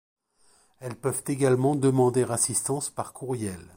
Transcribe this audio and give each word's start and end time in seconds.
Elles 0.79 0.95
peuvent 0.99 1.23
également 1.27 1.75
demander 1.75 2.23
assistance 2.23 2.89
par 2.89 3.13
courriel. 3.13 3.61